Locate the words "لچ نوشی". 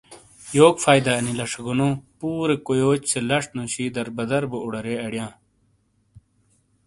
3.29-3.85